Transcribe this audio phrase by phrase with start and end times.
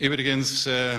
[0.00, 0.96] Übrigens, äh,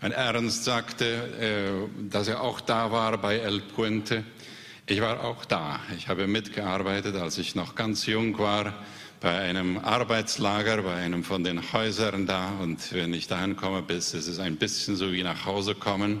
[0.00, 4.22] wenn Ernst sagte, äh, dass er auch da war bei El Puente,
[4.86, 5.80] ich war auch da.
[5.96, 8.72] Ich habe mitgearbeitet, als ich noch ganz jung war,
[9.20, 12.52] bei einem Arbeitslager, bei einem von den Häusern da.
[12.60, 16.20] Und wenn ich dahin komme, ist es ein bisschen so wie nach Hause kommen.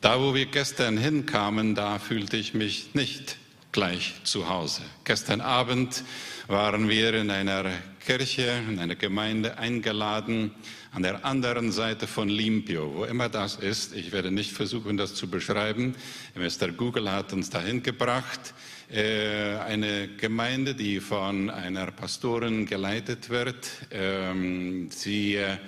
[0.00, 3.36] Da, wo wir gestern hinkamen, da fühlte ich mich nicht
[3.76, 4.80] gleich zu Hause.
[5.04, 6.02] Gestern Abend
[6.46, 7.66] waren wir in einer
[8.00, 10.50] Kirche, in einer Gemeinde eingeladen,
[10.92, 13.94] an der anderen Seite von Limpio, wo immer das ist.
[13.94, 15.94] Ich werde nicht versuchen, das zu beschreiben.
[16.34, 16.72] Mr.
[16.72, 18.54] Google hat uns dahin gebracht.
[18.90, 23.68] Äh, eine Gemeinde, die von einer Pastorin geleitet wird.
[23.90, 25.58] Ähm, sie äh,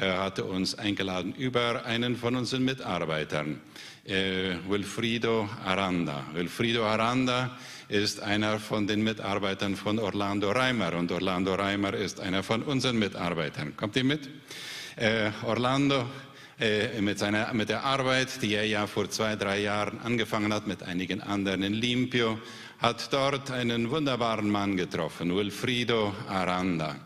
[0.00, 3.60] hatte uns eingeladen über einen von unseren Mitarbeitern,
[4.06, 6.24] äh, Wilfrido Aranda.
[6.32, 7.56] Wilfrido Aranda
[7.88, 12.98] ist einer von den Mitarbeitern von Orlando Reimer und Orlando Reimer ist einer von unseren
[12.98, 13.76] Mitarbeitern.
[13.76, 14.28] Kommt ihr mit?
[14.96, 16.06] Äh, Orlando
[16.58, 20.66] äh, mit, seiner, mit der Arbeit, die er ja vor zwei, drei Jahren angefangen hat
[20.66, 22.38] mit einigen anderen in Limpio,
[22.78, 27.05] hat dort einen wunderbaren Mann getroffen, Wilfrido Aranda.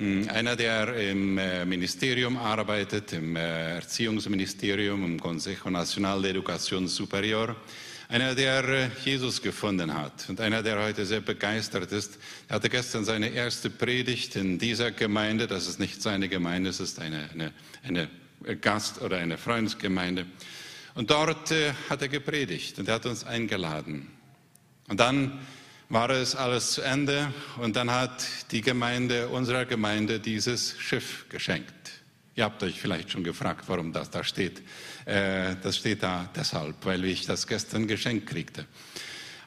[0.00, 6.88] Hm, einer, der im äh, Ministerium arbeitet, im äh, Erziehungsministerium, im Consejo Nacional de Educación
[6.88, 7.54] Superior.
[8.08, 12.18] Einer, der äh, Jesus gefunden hat und einer, der heute sehr begeistert ist.
[12.48, 15.46] Hatte gestern seine erste Predigt in dieser Gemeinde.
[15.46, 18.08] Das ist nicht seine Gemeinde, es ist eine, eine, eine
[18.56, 20.24] Gast- oder eine Freundesgemeinde.
[20.94, 21.52] Und dort
[21.90, 24.08] hat er gepredigt und er hat uns eingeladen.
[24.88, 25.40] Und dann
[25.90, 31.74] war es alles zu Ende und dann hat die Gemeinde, unserer Gemeinde, dieses Schiff geschenkt.
[32.36, 34.62] Ihr habt euch vielleicht schon gefragt, warum das da steht.
[35.04, 38.66] Äh, das steht da deshalb, weil ich das gestern geschenkt kriegte.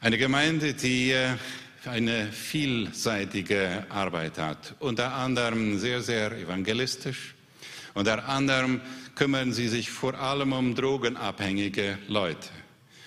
[0.01, 1.29] Eine Gemeinde, die äh,
[1.85, 7.35] eine vielseitige Arbeit hat, unter anderem sehr, sehr evangelistisch.
[7.93, 8.81] Unter anderem
[9.15, 12.49] kümmern sie sich vor allem um drogenabhängige Leute.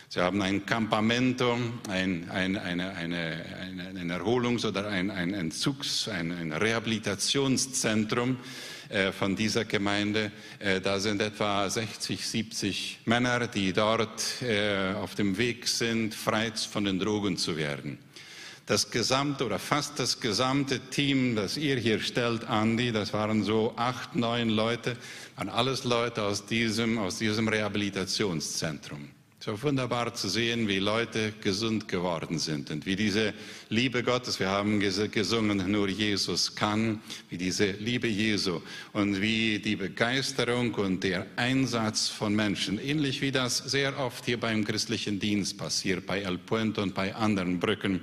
[0.09, 3.45] Sie haben ein Campamento, ein, ein, eine, eine,
[3.99, 8.37] ein, Erholungs- oder ein, ein Entzugs-, ein, ein Rehabilitationszentrum
[8.89, 10.31] äh, von dieser Gemeinde.
[10.61, 16.53] Äh, da sind etwa 60, 70 Männer, die dort äh, auf dem Weg sind, frei
[16.53, 17.99] von den Drogen zu werden.
[18.67, 23.75] Das gesamte oder fast das gesamte Team, das ihr hier stellt, Andi, das waren so
[23.77, 24.97] acht, neun Leute,
[25.35, 29.16] waren alles Leute aus diesem, aus diesem Rehabilitationszentrum.
[29.47, 33.33] So wunderbar zu sehen, wie Leute gesund geworden sind und wie diese
[33.69, 38.61] Liebe Gottes, wir haben gesungen, nur Jesus kann, wie diese Liebe Jesu
[38.93, 44.41] und wie die Begeisterung und der Einsatz von Menschen, ähnlich wie das sehr oft hier
[44.41, 48.01] beim christlichen Dienst passiert, bei El Puente und bei anderen Brücken,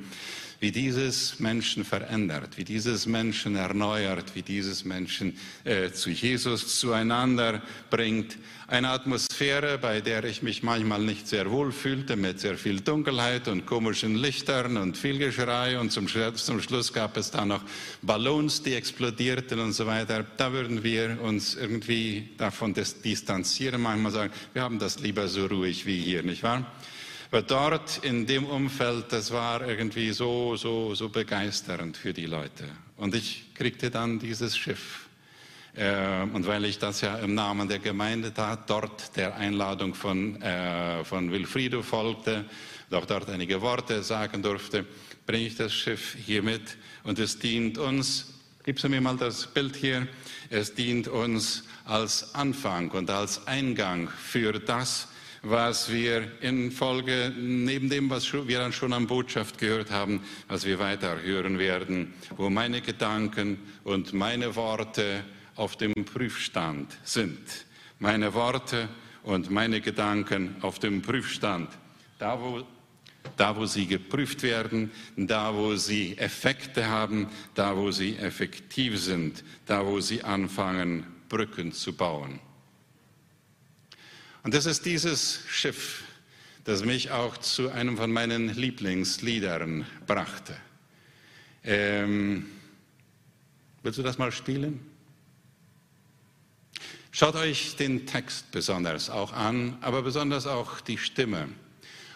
[0.63, 7.61] wie dieses Menschen verändert, wie dieses Menschen erneuert, wie dieses Menschen äh, zu Jesus zueinander
[7.89, 8.37] bringt.
[8.67, 13.49] Eine Atmosphäre, bei der ich mich manchmal nicht sehr wohl fühlte, mit sehr viel Dunkelheit
[13.49, 15.77] und komischen Lichtern und viel Geschrei.
[15.77, 17.63] Und zum, zum Schluss gab es da noch
[18.01, 20.25] Ballons, die explodierten und so weiter.
[20.37, 25.85] Da würden wir uns irgendwie davon distanzieren, manchmal sagen, wir haben das lieber so ruhig
[25.85, 26.65] wie hier, nicht wahr?
[27.33, 32.65] Aber dort in dem Umfeld, das war irgendwie so, so, so begeisternd für die Leute.
[32.95, 35.09] Und ich kriegte dann dieses Schiff.
[35.73, 40.39] Äh, und weil ich das ja im Namen der Gemeinde tat, dort der Einladung von,
[40.43, 42.45] äh, von Wilfrido folgte,
[42.91, 44.85] auch dort einige Worte sagen durfte,
[45.25, 48.31] bringe ich das Schiff hier mit und es dient uns,
[48.63, 50.07] gibst du mir mal das Bild hier,
[50.51, 55.07] es dient uns als Anfang und als Eingang für das,
[55.43, 60.65] was wir in Folge, neben dem, was wir dann schon an Botschaft gehört haben, was
[60.65, 65.23] wir weiter hören werden, wo meine Gedanken und meine Worte
[65.55, 67.65] auf dem Prüfstand sind.
[67.99, 68.87] Meine Worte
[69.23, 71.69] und meine Gedanken auf dem Prüfstand.
[72.19, 72.63] Da, wo
[73.37, 79.43] da wo sie geprüft werden, da wo sie Effekte haben, da wo sie effektiv sind,
[79.65, 82.39] da wo sie anfangen, Brücken zu bauen.
[84.43, 86.03] Und das ist dieses Schiff,
[86.65, 90.55] das mich auch zu einem von meinen Lieblingsliedern brachte.
[91.63, 92.47] Ähm,
[93.81, 94.81] willst du das mal spielen?
[97.11, 101.47] Schaut euch den Text besonders auch an, aber besonders auch die Stimme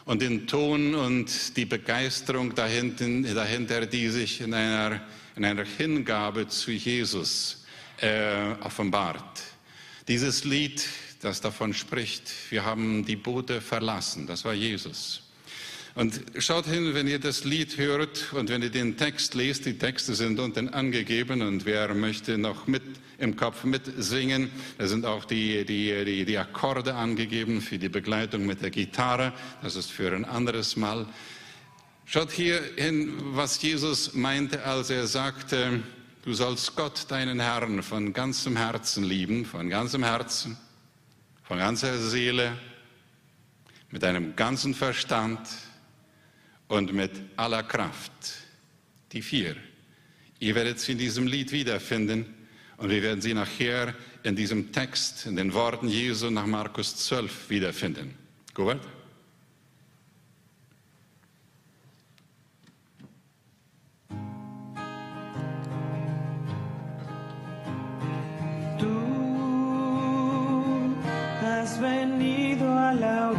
[0.04, 5.02] und den Ton und die Begeisterung dahinter, dahinter die sich in einer,
[5.36, 7.66] in einer Hingabe zu Jesus
[8.02, 9.44] äh, offenbart.
[10.08, 10.84] Dieses Lied
[11.22, 14.28] das davon spricht, wir haben die Boote verlassen.
[14.28, 15.24] Das war Jesus.
[15.98, 19.80] Und schaut hin, wenn ihr das Lied hört und wenn ihr den Text lest, die
[19.80, 22.84] Texte sind unten angegeben und wer möchte noch mit
[23.18, 28.46] im Kopf mitsingen, da sind auch die, die, die, die Akkorde angegeben für die Begleitung
[28.46, 29.34] mit der Gitarre,
[29.64, 31.08] das ist für ein anderes Mal.
[32.06, 35.82] Schaut hier hin, was Jesus meinte, als er sagte,
[36.24, 40.58] du sollst Gott, deinen Herrn, von ganzem Herzen lieben, von ganzem Herzen,
[41.48, 42.58] von ganzer Seele,
[43.90, 45.40] mit deinem ganzen Verstand,
[46.68, 48.12] und mit aller Kraft.
[49.14, 49.56] Die vier.
[50.40, 52.26] Ihr werdet sie in diesem Lied wiederfinden
[52.76, 57.50] und wir werden sie nachher in diesem Text, in den Worten Jesu nach Markus 12
[57.50, 58.14] wiederfinden.
[58.54, 58.80] Gut?
[71.78, 73.37] Has venido a la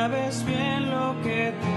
[0.00, 1.69] sabes bien lo que tengo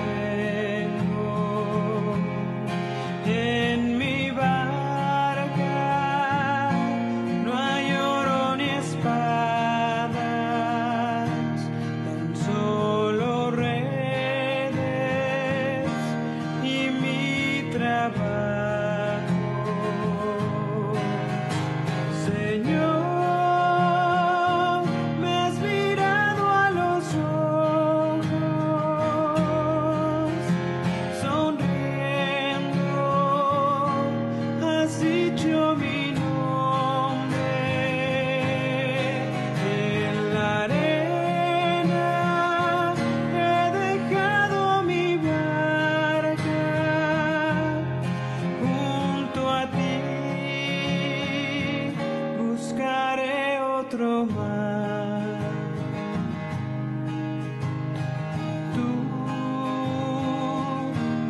[53.94, 54.28] Tú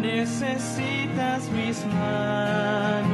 [0.02, 3.13] necesitas mis manos,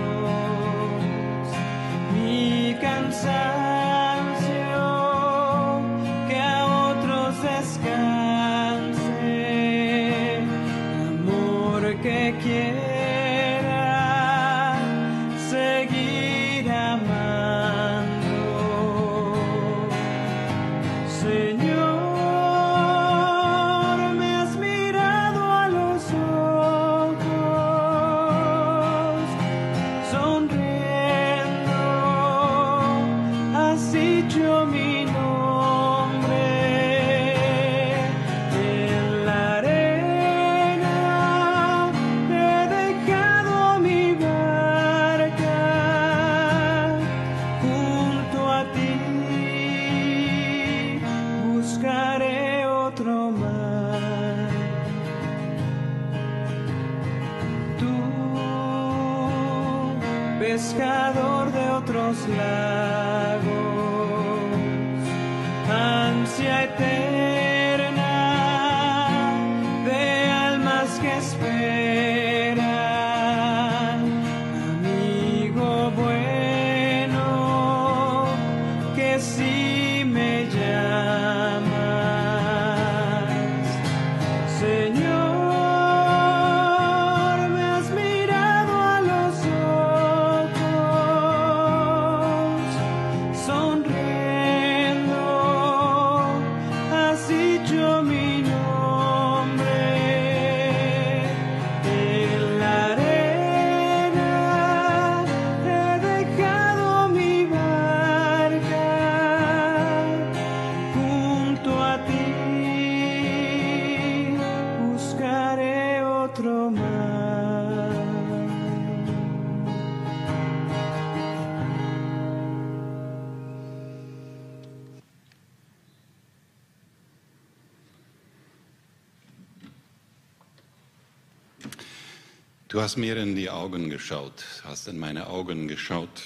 [132.80, 136.22] Du hast mir in die Augen geschaut, hast in meine Augen geschaut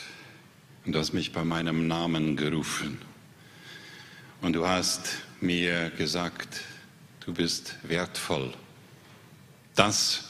[0.85, 2.99] und du hast mich bei meinem Namen gerufen.
[4.39, 6.61] Und du hast mir gesagt,
[7.25, 8.53] du bist wertvoll.
[9.73, 10.25] Das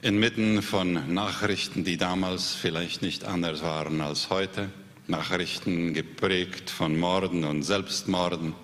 [0.00, 4.70] inmitten von Nachrichten, die damals vielleicht nicht anders waren als heute.
[5.06, 8.54] Nachrichten geprägt von Morden und Selbstmorden,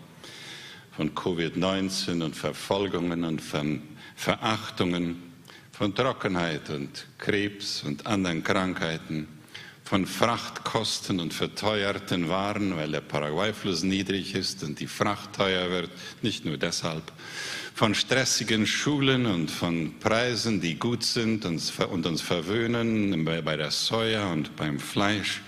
[0.96, 3.82] von Covid-19 und Verfolgungen und von
[4.16, 5.33] Verachtungen,
[5.76, 9.26] von Trockenheit und Krebs und anderen Krankheiten,
[9.82, 15.90] von Frachtkosten und verteuerten Waren, weil der Paraguay-Fluss niedrig ist und die Fracht teuer wird,
[16.22, 17.02] nicht nur deshalb,
[17.74, 24.32] von stressigen Schulen und von Preisen, die gut sind und uns verwöhnen bei der Soja
[24.32, 25.42] und beim Fleisch,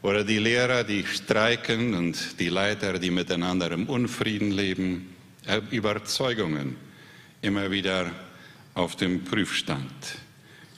[0.00, 5.14] oder die Lehrer, die streiken und die Leiter, die miteinander im Unfrieden leben,
[5.46, 6.76] äh, Überzeugungen.
[7.42, 8.10] Immer wieder
[8.74, 9.92] auf dem Prüfstand.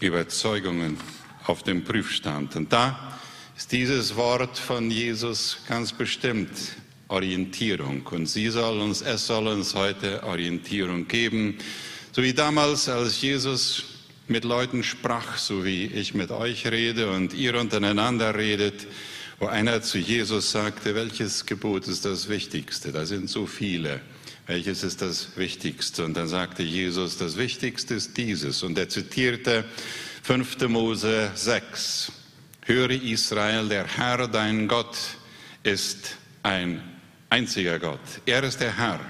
[0.00, 0.96] Überzeugungen
[1.44, 2.56] auf dem Prüfstand.
[2.56, 3.18] Und da
[3.56, 6.50] ist dieses Wort von Jesus ganz bestimmt
[7.08, 8.06] Orientierung.
[8.06, 11.58] Und sie soll uns, es soll uns heute Orientierung geben.
[12.12, 13.84] So wie damals, als Jesus
[14.28, 18.86] mit Leuten sprach, so wie ich mit euch rede und ihr untereinander redet,
[19.38, 22.92] wo einer zu Jesus sagte, welches Gebot ist das Wichtigste?
[22.92, 24.00] Da sind so viele.
[24.46, 26.04] Welches ist das Wichtigste?
[26.04, 28.64] Und dann sagte Jesus, das Wichtigste ist dieses.
[28.64, 29.64] Und er zitierte
[30.24, 30.68] 5.
[30.68, 32.10] Mose 6.
[32.64, 34.96] Höre Israel, der Herr, dein Gott,
[35.62, 36.82] ist ein
[37.30, 38.00] einziger Gott.
[38.26, 39.00] Er ist der Herr.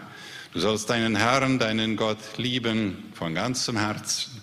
[0.53, 4.43] Du sollst deinen Herrn, deinen Gott lieben von ganzem Herzen,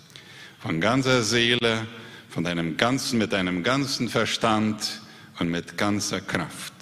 [0.58, 1.86] von ganzer Seele,
[2.28, 5.02] von deinem ganzen, mit deinem ganzen Verstand
[5.38, 6.72] und mit ganzer Kraft.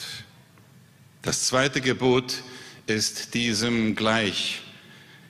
[1.21, 2.43] Das zweite Gebot
[2.88, 4.62] ist diesem gleich.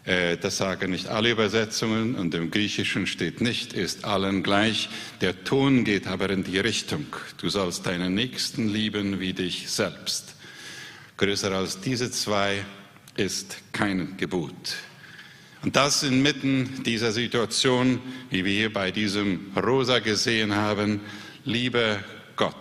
[0.05, 4.89] Äh, das sagen nicht alle Übersetzungen und im Griechischen steht nicht, ist allen gleich.
[5.21, 7.07] Der Ton geht aber in die Richtung.
[7.39, 10.37] Du sollst deinen Nächsten lieben wie dich selbst.
[11.17, 12.65] Größer als diese zwei
[13.17, 14.77] ist kein Gebot.
[15.63, 18.01] Und das inmitten dieser Situation,
[18.31, 21.01] wie wir hier bei diesem Rosa gesehen haben,
[21.45, 22.05] liebe
[22.37, 22.55] Gott.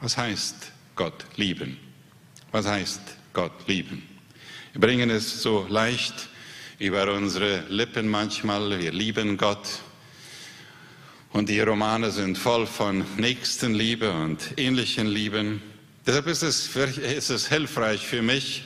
[0.00, 0.56] Was heißt
[0.96, 1.78] Gott lieben?
[2.50, 4.02] Was heißt Gott lieben?
[4.72, 6.28] Wir bringen es so leicht
[6.78, 8.78] über unsere Lippen manchmal.
[8.78, 9.80] Wir lieben Gott.
[11.32, 15.62] Und die Romane sind voll von Nächstenliebe und ähnlichen Lieben.
[16.06, 18.64] Deshalb ist es, ist es hilfreich für mich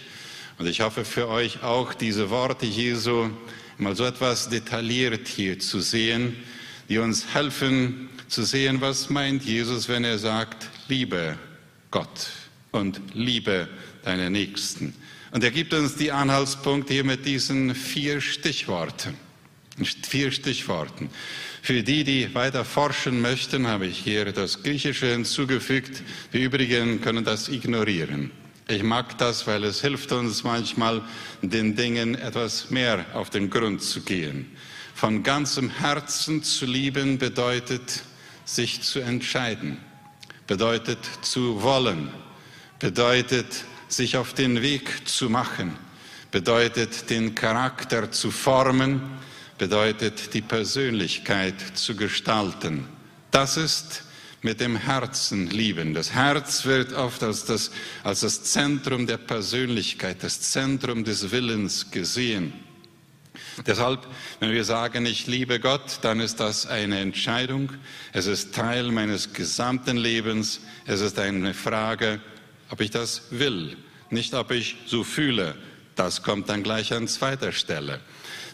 [0.59, 3.29] und ich hoffe für euch auch, diese Worte Jesu
[3.77, 6.35] mal so etwas detailliert hier zu sehen,
[6.89, 11.37] die uns helfen zu sehen, was meint Jesus, wenn er sagt, liebe
[11.91, 12.31] Gott
[12.73, 13.69] und liebe
[14.07, 14.95] deine Nächsten.
[15.33, 19.15] Und er gibt uns die Anhaltspunkte hier mit diesen vier Stichworten.
[20.09, 21.11] Vier Stichworten.
[21.61, 26.03] Für die, die weiter forschen möchten, habe ich hier das Griechische hinzugefügt.
[26.33, 28.31] Die übrigen können das ignorieren.
[28.69, 31.03] Ich mag das, weil es hilft uns manchmal,
[31.43, 34.51] den Dingen etwas mehr auf den Grund zu gehen.
[34.95, 38.03] Von ganzem Herzen zu lieben bedeutet,
[38.45, 39.79] sich zu entscheiden
[40.47, 42.11] bedeutet zu wollen,
[42.79, 45.77] bedeutet sich auf den Weg zu machen,
[46.31, 49.01] bedeutet den Charakter zu formen,
[49.59, 52.87] bedeutet die Persönlichkeit zu gestalten.
[53.31, 54.03] Das ist
[54.43, 55.95] mit dem Herzen lieben.
[55.95, 57.71] Das Herz wird oft als das,
[58.05, 62.53] als das Zentrum der Persönlichkeit, das Zentrum des Willens gesehen.
[63.67, 64.07] Deshalb,
[64.41, 67.71] wenn wir sagen, ich liebe Gott, dann ist das eine Entscheidung.
[68.13, 70.61] Es ist Teil meines gesamten Lebens.
[70.85, 72.21] Es ist eine Frage,
[72.71, 73.77] ob ich das will,
[74.11, 75.55] nicht ob ich so fühle.
[75.95, 78.01] Das kommt dann gleich an zweiter Stelle.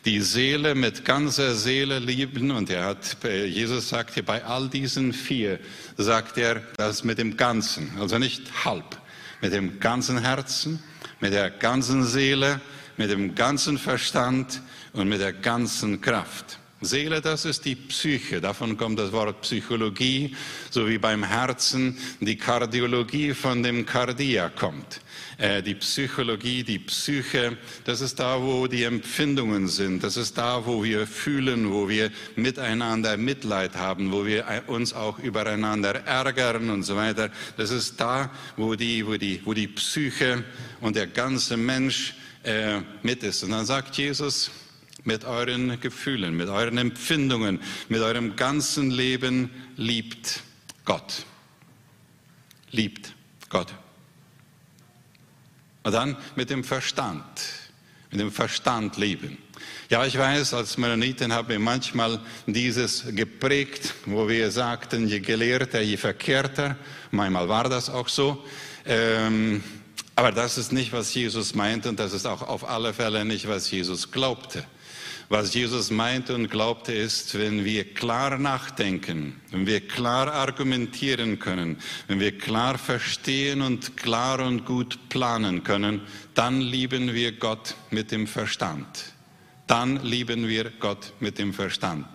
[0.05, 5.13] Die Seele mit ganzer Seele lieben und er hat, Jesus sagt hier bei all diesen
[5.13, 5.61] vier,
[5.97, 9.01] sagt er das mit dem Ganzen, also nicht halb,
[9.41, 10.83] mit dem ganzen Herzen,
[11.21, 12.61] mit der ganzen Seele,
[12.97, 14.61] mit dem ganzen Verstand,
[14.93, 16.59] und mit der ganzen Kraft.
[16.83, 18.41] Seele, das ist die Psyche.
[18.41, 20.35] Davon kommt das Wort Psychologie,
[20.71, 25.01] so wie beim Herzen die Kardiologie von dem Kardia kommt.
[25.39, 30.03] Äh, die Psychologie, die Psyche, das ist da, wo die Empfindungen sind.
[30.03, 35.19] Das ist da, wo wir fühlen, wo wir miteinander Mitleid haben, wo wir uns auch
[35.21, 37.31] übereinander ärgern und so weiter.
[37.57, 40.43] Das ist da, wo die, wo die, wo die Psyche
[40.81, 43.45] und der ganze Mensch äh, mit ist.
[43.45, 44.51] Und dann sagt Jesus,
[45.05, 50.43] mit euren Gefühlen, mit euren Empfindungen, mit eurem ganzen Leben liebt
[50.85, 51.25] Gott.
[52.71, 53.15] Liebt
[53.49, 53.75] Gott.
[55.83, 57.25] Und dann mit dem Verstand.
[58.11, 59.39] mit dem Verstand lieben.
[59.89, 65.81] Ja, ich weiß, als Mennoniten haben wir manchmal dieses geprägt, wo wir sagten, je gelehrter,
[65.81, 66.77] je verkehrter.
[67.11, 68.45] Manchmal war das auch so.
[68.85, 69.63] Ähm,
[70.15, 73.49] aber das ist nicht, was Jesus meint und das ist auch auf alle Fälle nicht,
[73.49, 74.65] was Jesus glaubte.
[75.33, 81.79] Was Jesus meinte und glaubte ist, wenn wir klar nachdenken, wenn wir klar argumentieren können,
[82.07, 86.03] wenn wir klar verstehen und klar und gut planen können,
[86.35, 88.87] dann lieben wir Gott mit dem Verstand.
[89.67, 92.07] Dann lieben wir Gott mit dem Verstand.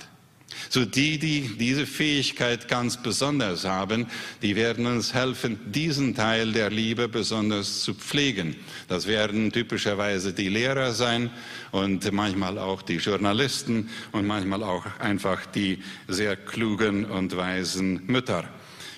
[0.70, 4.08] So die, die diese Fähigkeit ganz besonders haben,
[4.42, 8.56] die werden uns helfen, diesen Teil der Liebe besonders zu pflegen.
[8.88, 11.30] Das werden typischerweise die Lehrer sein
[11.72, 18.46] und manchmal auch die Journalisten und manchmal auch einfach die sehr klugen und weisen Mütter.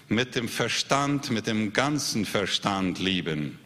[0.08, 3.60] Mit dem Verstand, mit dem ganzen Verstand lieben.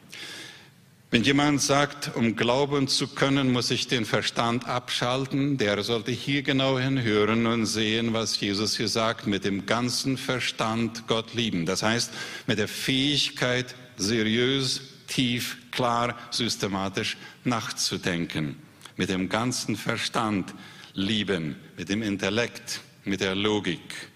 [1.14, 6.42] Wenn jemand sagt, um glauben zu können, muss ich den Verstand abschalten, der sollte hier
[6.42, 11.68] genau hinhören und sehen, was Jesus hier sagt, mit dem ganzen Verstand Gott lieben.
[11.68, 12.12] Das heißt,
[12.48, 18.56] mit der Fähigkeit, seriös, tief, klar, systematisch nachzudenken.
[18.98, 20.56] Mit dem ganzen Verstand
[20.96, 24.10] lieben, mit dem Intellekt, mit der Logik.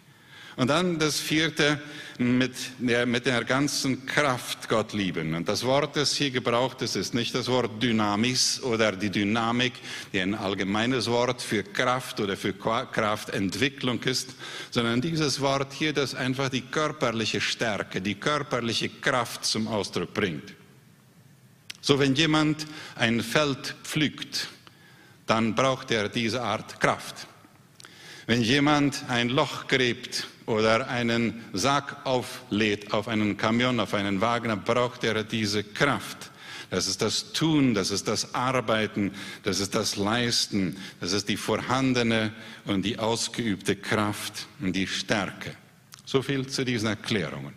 [0.58, 1.80] Und dann das vierte,
[2.18, 5.36] mit der, mit der ganzen Kraft Gott lieben.
[5.36, 9.74] Und das Wort, das hier gebraucht ist, ist nicht das Wort Dynamis oder die Dynamik,
[10.12, 14.30] die ein allgemeines Wort für Kraft oder für Kraftentwicklung ist,
[14.72, 20.56] sondern dieses Wort hier, das einfach die körperliche Stärke, die körperliche Kraft zum Ausdruck bringt.
[21.82, 24.50] So, wenn jemand ein Feld pflügt,
[25.28, 27.28] dann braucht er diese Art Kraft.
[28.26, 34.48] Wenn jemand ein Loch gräbt oder einen Sack auflädt auf einen Kamion, auf einen Wagen,
[34.48, 36.32] dann braucht er diese Kraft.
[36.70, 39.12] Das ist das Tun, das ist das Arbeiten,
[39.44, 42.34] das ist das Leisten, das ist die vorhandene
[42.66, 45.56] und die ausgeübte Kraft und die Stärke.
[46.06, 47.54] So viel zu diesen Erklärungen.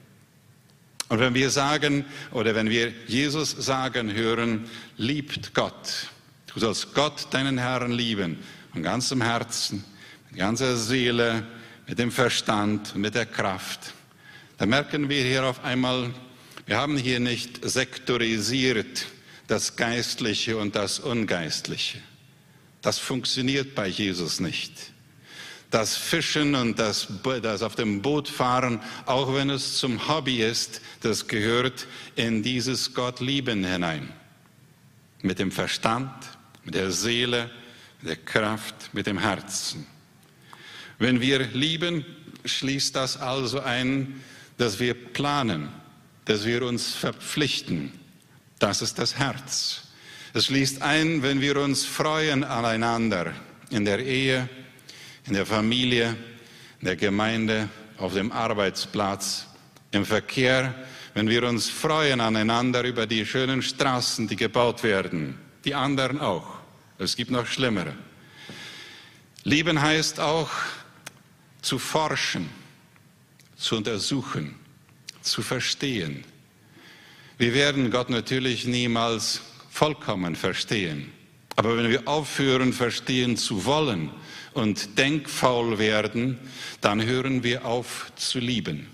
[1.09, 6.09] Und wenn wir sagen oder wenn wir Jesus sagen hören, liebt Gott,
[6.53, 8.39] du sollst Gott, deinen Herrn, lieben,
[8.73, 9.85] von ganzem Herzen,
[10.29, 11.45] mit ganzer Seele,
[11.91, 13.95] mit dem Verstand, mit der Kraft,
[14.59, 16.15] da merken wir hier auf einmal,
[16.65, 19.07] wir haben hier nicht sektorisiert
[19.49, 21.99] das Geistliche und das Ungeistliche.
[22.81, 24.73] Das funktioniert bei Jesus nicht.
[25.73, 27.09] Das Fischen und das,
[27.43, 32.95] das auf dem Boot fahren, auch wenn es zum Hobby ist, das gehört in dieses
[32.95, 34.13] Gottlieben hinein.
[35.23, 36.15] Mit dem Verstand,
[36.65, 37.51] mit der Seele,
[38.01, 39.89] mit der Kraft, mit dem Herzen.
[41.01, 42.05] Wenn wir lieben,
[42.45, 44.23] schließt das also ein,
[44.59, 45.71] dass wir planen,
[46.27, 47.91] dass wir uns verpflichten.
[48.59, 49.89] Das ist das Herz.
[50.35, 53.33] Es schließt ein, wenn wir uns freuen aneinander
[53.71, 54.47] in der Ehe,
[55.27, 56.17] in der Familie,
[56.81, 59.47] in der Gemeinde, auf dem Arbeitsplatz,
[59.93, 60.75] im Verkehr,
[61.15, 66.59] wenn wir uns freuen aneinander über die schönen Straßen, die gebaut werden, die anderen auch.
[66.99, 67.95] Es gibt noch schlimmere.
[69.45, 70.51] Lieben heißt auch,
[71.63, 72.49] zu forschen,
[73.57, 74.55] zu untersuchen,
[75.23, 76.25] zu verstehen.
[77.39, 81.13] Wir werden Gott natürlich niemals vollkommen verstehen.
[81.57, 84.11] Aber wenn wir aufhören, verstehen zu wollen
[84.55, 86.39] und denkfaul werden,
[86.81, 88.87] dann hören wir auf zu lieben.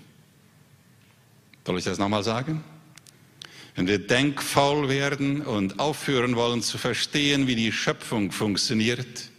[1.65, 2.63] Soll ich das nochmal sagen?
[3.75, 9.29] Wenn wir denkfaul werden und aufhören wollen zu verstehen, wie die Schöpfung funktioniert,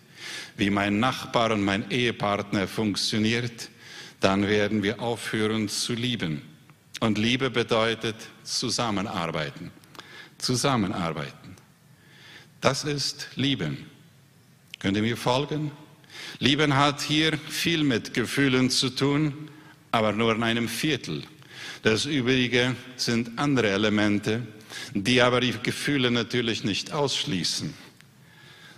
[0.58, 3.70] wie mein Nachbar und mein Ehepartner funktioniert,
[4.20, 6.42] dann werden wir aufhören zu lieben.
[7.00, 9.70] Und Liebe bedeutet zusammenarbeiten.
[10.36, 11.56] Zusammenarbeiten.
[12.60, 13.86] Das ist Lieben.
[14.80, 15.70] Könnt ihr mir folgen?
[16.40, 19.48] Lieben hat hier viel mit Gefühlen zu tun,
[19.92, 21.22] aber nur in einem Viertel.
[21.82, 24.44] Das Übrige sind andere Elemente,
[24.92, 27.72] die aber die Gefühle natürlich nicht ausschließen.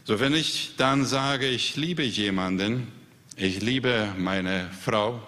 [0.04, 2.88] So, wenn ich dann sage, ich liebe jemanden,
[3.36, 5.22] ich liebe meine Frau,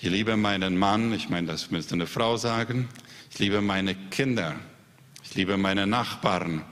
[0.00, 2.88] ich liebe meinen Mann, ich meine, das müsste eine Frau sagen,
[3.32, 4.54] ich liebe meine Kinder,
[5.24, 6.64] ich liebe meine Nachbarn,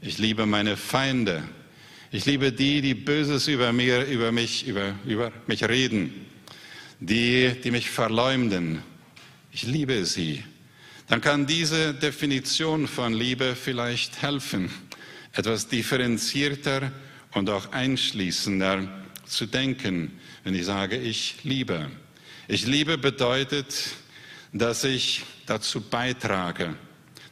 [0.00, 1.42] ich liebe meine Feinde,
[2.10, 6.26] ich liebe die, die Böses über mir, über mich, über, über mich reden,
[6.98, 8.82] die, die mich verleumden.
[9.52, 10.42] Ich liebe sie.
[11.08, 14.70] Dann kann diese Definition von Liebe vielleicht helfen
[15.34, 16.92] etwas differenzierter
[17.32, 18.88] und auch einschließender
[19.26, 21.90] zu denken, wenn ich sage, ich liebe.
[22.46, 23.74] Ich liebe bedeutet,
[24.52, 26.74] dass ich dazu beitrage,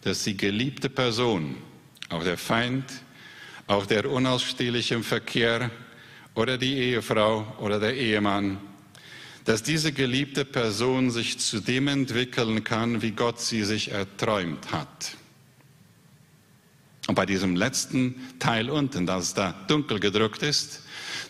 [0.02, 1.56] dass die geliebte Person,
[2.08, 2.84] auch der Feind,
[3.66, 5.70] auch der unausstehliche Verkehr
[6.34, 8.58] oder die Ehefrau oder der Ehemann,
[9.44, 15.16] dass diese geliebte Person sich zu dem entwickeln kann, wie Gott sie sich erträumt hat.
[17.08, 20.82] Und bei diesem letzten Teil unten, das da dunkel gedruckt ist,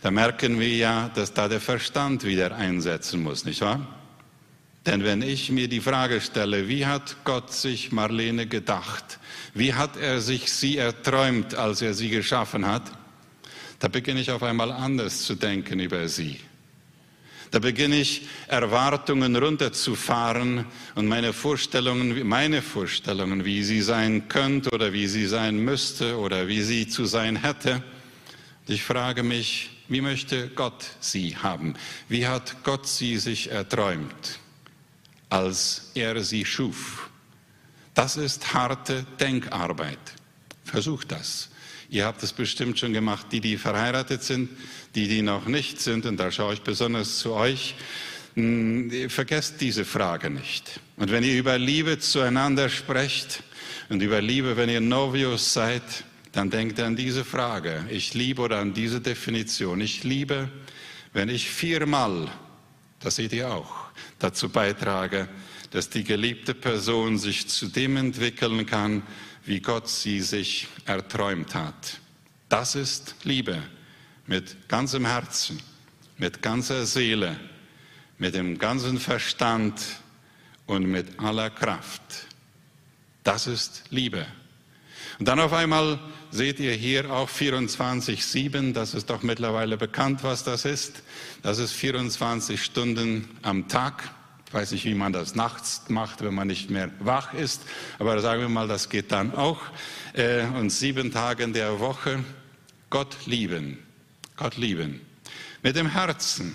[0.03, 3.87] da merken wir ja, dass da der Verstand wieder einsetzen muss, nicht wahr?
[4.85, 9.21] Denn wenn ich mir die Frage stelle, wie hat Gott sich Marlene gedacht?
[9.55, 12.91] Wie hat er sich sie erträumt, als er sie geschaffen hat?
[13.79, 16.41] Da beginne ich auf einmal anders zu denken über sie.
[17.53, 24.95] Da beginne ich Erwartungen runterzufahren und meine Vorstellungen, meine Vorstellungen, wie sie sein könnte oder
[24.95, 27.83] wie sie sein müsste oder wie sie zu sein hätte.
[28.67, 31.75] Ich frage mich, wie möchte Gott sie haben?
[32.09, 34.39] Wie hat Gott sie sich erträumt,
[35.29, 37.11] als er sie schuf?
[37.93, 39.99] Das ist harte Denkarbeit.
[40.65, 41.51] Versucht das.
[41.93, 44.49] Ihr habt es bestimmt schon gemacht, die, die verheiratet sind,
[44.95, 47.75] die, die noch nicht sind, und da schaue ich besonders zu euch.
[48.33, 50.81] Hm, vergesst diese Frage nicht.
[50.97, 53.43] Und wenn ihr über Liebe zueinander sprecht
[53.91, 55.83] und über Liebe, wenn ihr Novios seid,
[56.33, 57.85] dann denkt an diese Frage.
[57.91, 59.83] Ich liebe oder an diese Definition.
[59.83, 60.49] Ich liebe,
[61.13, 62.33] wenn ich viermal,
[63.01, 65.29] das seht ihr auch, dazu beitrage,
[65.73, 69.03] dass die geliebte Person sich zu dem entwickeln kann,
[69.45, 71.99] wie Gott sie sich erträumt hat.
[72.49, 73.63] Das ist Liebe
[74.27, 75.61] mit ganzem Herzen,
[76.19, 77.39] mit ganzer Seele,
[78.19, 79.81] mit dem ganzen Verstand
[80.67, 82.03] und mit aller Kraft.
[83.25, 84.27] Das ist Liebe.
[85.19, 85.99] Und dann auf einmal
[86.31, 91.03] seht ihr hier auch 24-7, das ist doch mittlerweile bekannt, was das ist.
[91.43, 94.11] Das ist 24 Stunden am Tag.
[94.53, 97.63] Ich weiß nicht, wie man das nachts macht, wenn man nicht mehr wach ist,
[97.99, 99.63] aber sagen wir mal, das geht dann auch.
[100.13, 102.23] Äh, und sieben Tage in der Woche
[102.91, 103.79] Gott lieben,
[104.37, 105.01] Gott lieben.
[105.63, 106.55] Mit dem Herzen,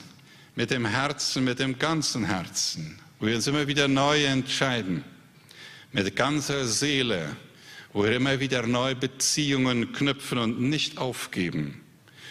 [0.54, 3.00] mit dem Herzen, mit dem ganzen Herzen.
[3.20, 5.04] Wo wir uns immer wieder neu entscheiden.
[5.92, 7.36] Mit ganzer Seele,
[7.94, 11.82] wo wir immer wieder neue Beziehungen knüpfen und nicht aufgeben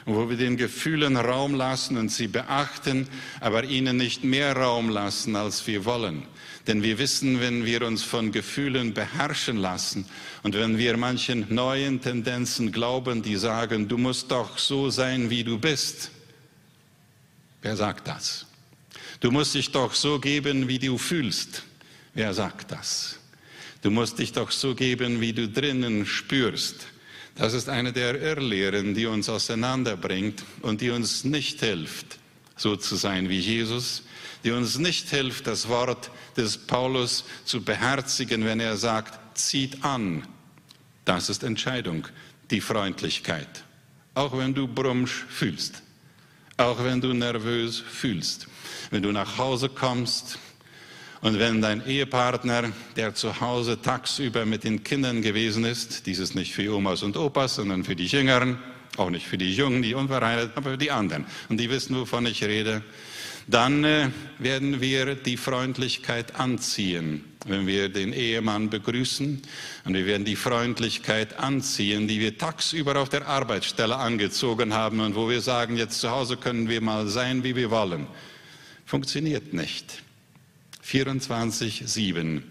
[0.07, 3.09] wo wir den Gefühlen Raum lassen und sie beachten,
[3.41, 6.23] aber ihnen nicht mehr Raum lassen, als wir wollen.
[6.69, 10.07] Denn wir wissen, wenn wir uns von Gefühlen beherrschen lassen
[10.45, 15.43] und wenn wir manchen neuen Tendenzen glauben, die sagen, du musst doch so sein, wie
[15.43, 16.11] du bist.
[17.63, 18.47] Wer sagt das?
[19.19, 21.65] Du musst dich doch so geben, wie du fühlst.
[22.15, 23.19] Wer sagt das?
[23.83, 26.87] Du musst dich doch so geben, wie du drinnen spürst.
[27.37, 32.19] Das ist eine der Irrlehren, die uns auseinanderbringt und die uns nicht hilft,
[32.57, 34.05] so zu sein wie Jesus,
[34.43, 40.27] die uns nicht hilft, das Wort des Paulus zu beherzigen, wenn er sagt, zieht an.
[41.05, 42.09] Das ist Entscheidung,
[42.51, 43.65] die Freundlichkeit.
[44.15, 45.83] Auch wenn du brummsch fühlst,
[46.57, 48.47] auch wenn du nervös fühlst,
[48.91, 50.39] wenn du nach Hause kommst
[51.21, 56.35] und wenn dein Ehepartner, der zu Hause tagsüber mit den Kindern gewesen ist, dies ist
[56.35, 58.59] nicht für Omas und Opas, sondern für die Jüngeren,
[58.97, 62.27] auch nicht für die Jungen, die unverheiratet, aber für die anderen, und die wissen, wovon
[62.27, 62.83] ich rede,
[63.47, 69.41] dann äh, werden wir die Freundlichkeit anziehen, wenn wir den Ehemann begrüßen.
[69.85, 75.15] Und wir werden die Freundlichkeit anziehen, die wir tagsüber auf der Arbeitsstelle angezogen haben und
[75.15, 78.09] wo wir sagen, jetzt zu Hause können wir mal sein, wie wir wollen.
[78.85, 80.03] Funktioniert nicht.
[80.87, 82.43] 24-7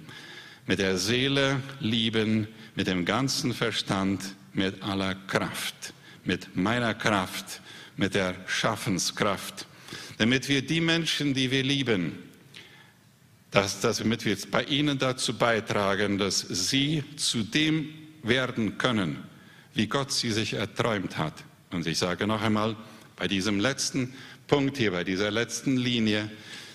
[0.68, 5.94] mit der Seele lieben, mit dem ganzen Verstand, mit aller Kraft,
[6.24, 7.62] mit meiner Kraft,
[7.98, 9.68] mit der Schaffenskraft,
[10.18, 12.18] damit wir die Menschen, die wir lieben,
[13.52, 17.90] dass, dass damit wir bei ihnen dazu beitragen, dass sie zu dem
[18.22, 19.24] werden können,
[19.74, 21.44] wie Gott sie sich erträumt hat.
[21.72, 22.76] Und ich sage noch einmal,
[23.16, 24.14] bei diesem letzten
[24.48, 26.30] Punkt hier, bei dieser letzten Linie,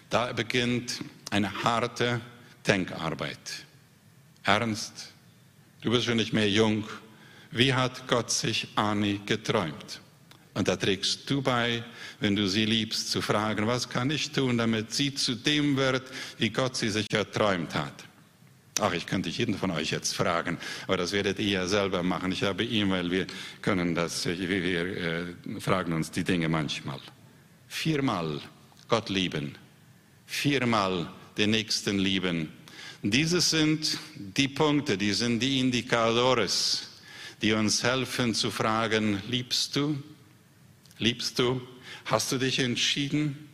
[0.08, 2.20] da beginnt eine harte
[2.66, 3.64] Denkarbeit.
[4.44, 5.12] Ernst,
[5.80, 6.84] du bist schon nicht mehr jung.
[7.50, 10.00] Wie hat Gott sich Ani geträumt?
[10.54, 11.84] Und da trägst du bei,
[12.18, 16.02] wenn du sie liebst, zu fragen, was kann ich tun, damit sie zu dem wird,
[16.38, 18.04] wie Gott sie sich erträumt hat.
[18.80, 22.32] Ach, ich könnte jeden von euch jetzt fragen, aber das werdet ihr ja selber machen.
[22.32, 23.26] Ich habe weil wir
[23.62, 27.00] können das, wir äh, fragen uns die Dinge manchmal.
[27.68, 28.40] Viermal
[28.88, 29.56] Gott lieben,
[30.26, 32.48] viermal den Nächsten lieben.
[33.02, 36.88] Diese sind die Punkte, die sind die Indikadores,
[37.40, 40.02] die uns helfen zu fragen, liebst du?
[40.98, 41.62] Liebst du?
[42.04, 43.48] Hast du dich entschieden?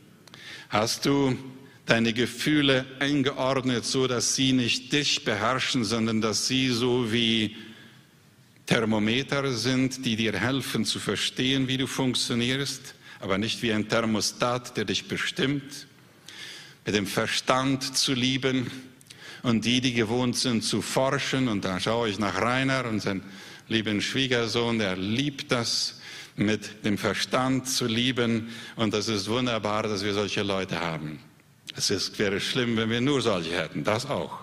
[0.69, 1.39] Hast du
[1.87, 7.57] deine Gefühle eingeordnet, so dass sie nicht dich beherrschen, sondern dass sie so wie
[8.67, 14.77] Thermometer sind, die dir helfen zu verstehen, wie du funktionierst, aber nicht wie ein Thermostat,
[14.77, 15.87] der dich bestimmt.
[16.87, 18.71] Mit dem Verstand zu lieben
[19.43, 21.49] und die, die gewohnt sind zu forschen.
[21.49, 23.23] Und da schaue ich nach Rainer und seinen
[23.69, 26.01] lieben Schwiegersohn, der liebt das,
[26.37, 28.49] mit dem Verstand zu lieben.
[28.77, 31.19] Und das ist wunderbar, dass wir solche Leute haben.
[31.75, 34.39] Es ist, wäre schlimm, wenn wir nur solche hätten, das auch.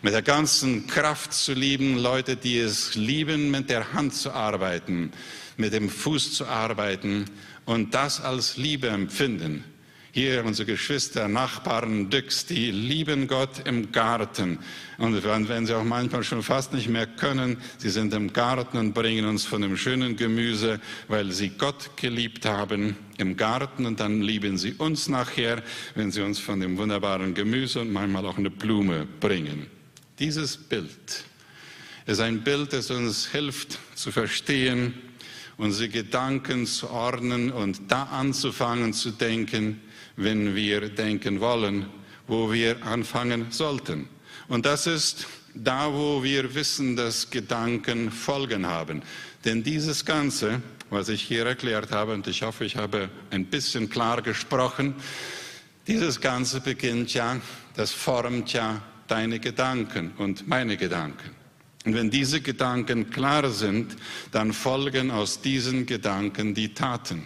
[0.00, 5.12] Mit der ganzen Kraft zu lieben, Leute, die es lieben, mit der Hand zu arbeiten,
[5.56, 7.26] mit dem Fuß zu arbeiten
[7.66, 9.64] und das als Liebe empfinden.
[10.14, 14.58] Hier unsere Geschwister, Nachbarn, Düx, die lieben Gott im Garten.
[14.98, 18.92] Und wenn sie auch manchmal schon fast nicht mehr können, sie sind im Garten und
[18.92, 23.86] bringen uns von dem schönen Gemüse, weil sie Gott geliebt haben im Garten.
[23.86, 25.62] Und dann lieben sie uns nachher,
[25.94, 29.66] wenn sie uns von dem wunderbaren Gemüse und manchmal auch eine Blume bringen.
[30.18, 31.24] Dieses Bild
[32.04, 34.92] ist ein Bild, das uns hilft zu verstehen,
[35.56, 39.80] unsere Gedanken zu ordnen und da anzufangen zu denken,
[40.16, 41.86] wenn wir denken wollen,
[42.26, 44.08] wo wir anfangen sollten.
[44.48, 49.02] Und das ist da, wo wir wissen, dass Gedanken Folgen haben.
[49.44, 53.88] Denn dieses Ganze, was ich hier erklärt habe, und ich hoffe, ich habe ein bisschen
[53.90, 54.94] klar gesprochen,
[55.86, 57.40] dieses Ganze beginnt ja,
[57.74, 61.30] das formt ja deine Gedanken und meine Gedanken.
[61.84, 63.96] Und wenn diese Gedanken klar sind,
[64.30, 67.24] dann folgen aus diesen Gedanken die Taten.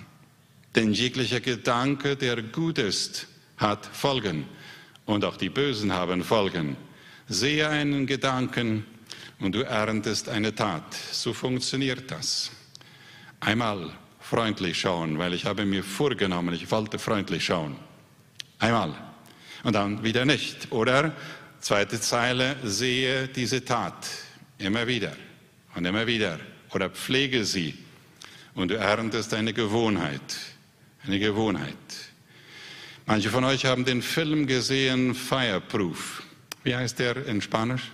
[0.76, 4.46] Denn jeglicher Gedanke, der gut ist, hat Folgen.
[5.06, 6.76] Und auch die Bösen haben Folgen.
[7.28, 8.84] Sehe einen Gedanken
[9.40, 10.94] und du erntest eine Tat.
[11.12, 12.50] So funktioniert das.
[13.40, 17.76] Einmal freundlich schauen, weil ich habe mir vorgenommen, ich wollte freundlich schauen.
[18.58, 18.94] Einmal.
[19.62, 20.70] Und dann wieder nicht.
[20.72, 21.14] Oder
[21.60, 24.06] zweite Zeile, sehe diese Tat.
[24.58, 25.12] Immer wieder
[25.74, 26.38] und immer wieder.
[26.74, 27.74] Oder pflege sie.
[28.54, 30.55] Und du erntest eine Gewohnheit.
[31.06, 31.76] Eine Gewohnheit.
[33.06, 36.24] Manche von euch haben den Film gesehen, Fireproof.
[36.64, 37.92] Wie heißt der in Spanisch?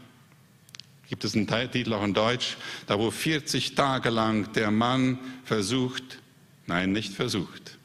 [1.11, 2.57] Gibt es einen Titel auch in Deutsch?
[2.87, 6.21] Da wo 40 Tage lang der Mann versucht,
[6.67, 7.77] nein, nicht versucht,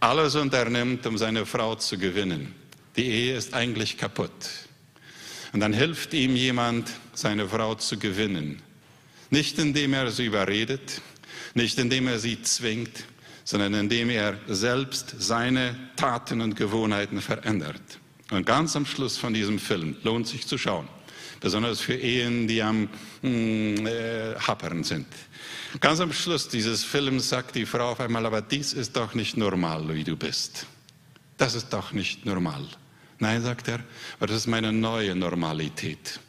[0.00, 2.54] alles unternimmt, um seine Frau zu gewinnen.
[2.96, 4.30] Die Ehe ist eigentlich kaputt.
[5.52, 8.62] Und dann hilft ihm jemand, seine Frau zu gewinnen.
[9.28, 11.02] Nicht indem er sie überredet,
[11.52, 13.04] nicht indem er sie zwingt,
[13.44, 17.80] sondern indem er selbst seine Taten und Gewohnheiten verändert.
[18.30, 20.88] Und ganz am Schluss von diesem Film lohnt sich zu schauen,
[21.40, 22.88] besonders für Ehen, die am
[23.20, 25.06] hm, äh, Happern sind.
[25.80, 29.36] Ganz am Schluss dieses Films sagt die Frau auf einmal, aber dies ist doch nicht
[29.36, 30.66] normal, wie du bist.
[31.36, 32.66] Das ist doch nicht normal.
[33.18, 33.80] Nein, sagt er,
[34.18, 36.20] aber das ist meine neue Normalität,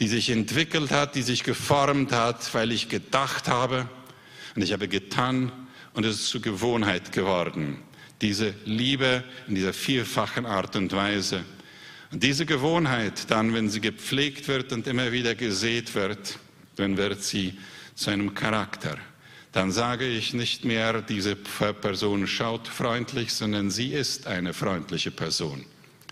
[0.00, 3.88] die sich entwickelt hat, die sich geformt hat, weil ich gedacht habe
[4.54, 5.52] und ich habe getan
[5.94, 7.78] und es ist zur Gewohnheit geworden.
[8.20, 11.44] Diese Liebe in dieser vierfachen Art und Weise.
[12.12, 16.38] Und diese Gewohnheit dann, wenn sie gepflegt wird und immer wieder gesät wird,
[16.76, 17.58] dann wird sie
[17.94, 18.98] zu einem Charakter.
[19.52, 25.64] Dann sage ich nicht mehr, diese Person schaut freundlich, sondern sie ist eine freundliche Person.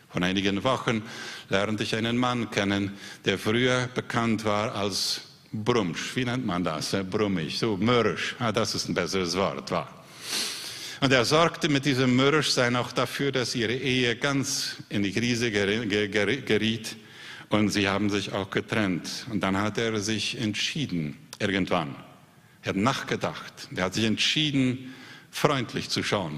[0.09, 1.03] Vor einigen Wochen
[1.49, 2.93] lernte ich einen Mann kennen,
[3.25, 6.97] der früher bekannt war als Brumsch, wie nennt man das?
[7.11, 9.89] Brummig, so mürrisch, ah, das ist ein besseres Wort, war.
[11.03, 15.51] Und er sorgte mit diesem Mürrischsein auch dafür, dass ihre Ehe ganz in die Krise
[15.51, 16.97] geriet
[17.49, 19.27] und sie haben sich auch getrennt.
[19.31, 21.95] Und dann hat er sich entschieden, irgendwann.
[22.63, 23.69] Er hat nachgedacht.
[23.75, 24.95] Er hat sich entschieden,
[25.31, 26.35] freundlich zu schauen.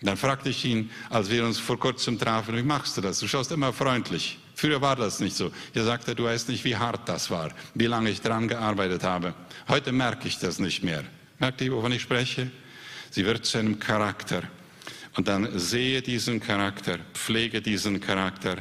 [0.00, 3.20] Und dann fragte ich ihn, als wir uns vor kurzem trafen, wie machst du das?
[3.20, 4.38] Du schaust immer freundlich.
[4.58, 5.52] Früher war das nicht so.
[5.72, 9.32] Er sagte, du weißt nicht, wie hart das war, wie lange ich daran gearbeitet habe.
[9.68, 11.04] Heute merke ich das nicht mehr.
[11.38, 12.50] Merkt ihr, wovon ich spreche?
[13.08, 14.42] Sie wird zu einem Charakter.
[15.14, 18.56] Und dann sehe diesen Charakter, pflege diesen Charakter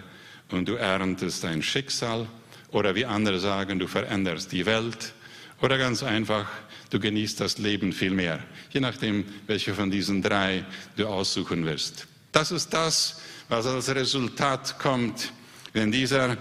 [0.52, 2.28] und du erntest dein Schicksal.
[2.70, 5.16] Oder wie andere sagen, du veränderst die Welt.
[5.64, 6.46] Oder ganz einfach,
[6.92, 8.38] du genießt das Leben viel mehr.
[8.70, 10.64] Je nachdem, welche von diesen drei
[10.96, 12.06] du aussuchen wirst.
[12.32, 15.32] Das ist das, was als Resultat kommt
[15.78, 16.36] wenn dieser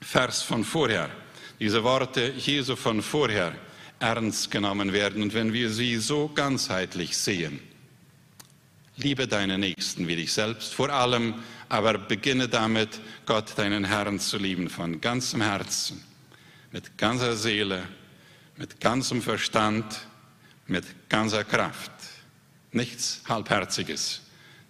[0.00, 1.08] Vers von vorher,
[1.60, 3.54] diese Worte Jesu von vorher
[4.00, 7.60] ernst genommen werden und wenn wir sie so ganzheitlich sehen,
[8.96, 11.34] liebe deinen Nächsten wie dich selbst, vor allem
[11.68, 16.02] aber beginne damit, Gott, deinen Herrn zu lieben von ganzem Herzen,
[16.72, 17.84] mit ganzer Seele,
[18.56, 19.84] mit ganzem Verstand,
[20.66, 21.92] mit ganzer Kraft.
[22.72, 24.22] Nichts Halbherziges,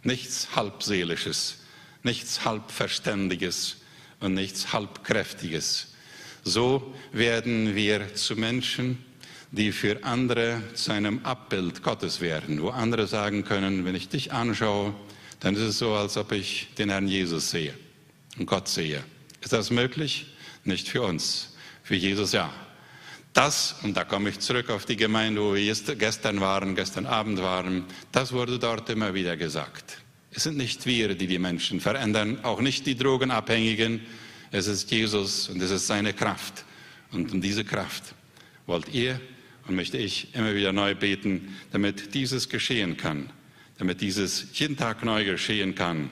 [0.02, 1.61] nichts Halbseelisches,
[2.02, 3.76] nichts Halbverständiges
[4.20, 5.88] und nichts Halbkräftiges,
[6.44, 8.98] So werden wir zu Menschen,
[9.52, 14.32] die für andere zu einem Abbild Gottes werden, wo andere sagen können, wenn ich dich
[14.32, 14.94] anschaue,
[15.40, 17.74] dann ist es so, als ob ich den Herrn Jesus sehe
[18.38, 19.04] und Gott sehe.
[19.40, 20.26] Ist das möglich?
[20.64, 22.52] Nicht für uns, für Jesus ja.
[23.32, 27.40] Das, und da komme ich zurück auf die Gemeinde, wo wir gestern waren, gestern Abend
[27.40, 30.01] waren, das wurde dort immer wieder gesagt.
[30.34, 34.00] Es sind nicht wir, die die Menschen verändern, auch nicht die Drogenabhängigen.
[34.50, 36.64] Es ist Jesus und es ist seine Kraft.
[37.10, 38.14] Und um diese Kraft
[38.66, 39.20] wollt ihr
[39.66, 43.30] und möchte ich immer wieder neu beten, damit dieses geschehen kann,
[43.78, 46.10] damit dieses jeden Tag neu geschehen kann,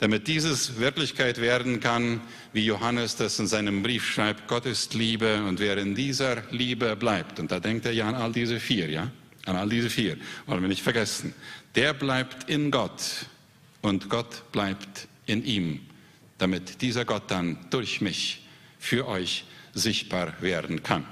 [0.00, 2.20] damit dieses Wirklichkeit werden kann,
[2.52, 6.96] wie Johannes das in seinem Brief schreibt, Gott ist Liebe und wer in dieser Liebe
[6.96, 9.12] bleibt, und da denkt er ja an all diese vier, ja,
[9.46, 11.32] an all diese vier, wollen wir nicht vergessen,
[11.76, 13.26] der bleibt in Gott
[13.82, 15.80] und Gott bleibt in ihm,
[16.38, 18.46] damit dieser Gott dann durch mich
[18.78, 21.06] für euch sichtbar werden kann.